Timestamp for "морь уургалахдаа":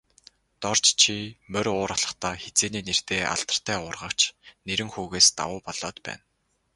1.51-2.35